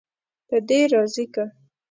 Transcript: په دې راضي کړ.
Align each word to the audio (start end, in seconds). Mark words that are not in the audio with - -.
په 0.47 0.57
دې 0.67 0.81
راضي 0.93 1.25
کړ. 1.33 1.45